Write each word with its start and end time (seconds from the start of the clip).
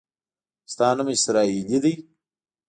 ستا 0.71 0.87
نوم 0.95 1.07
اسراییلي 1.15 1.77
دی. 1.83 1.93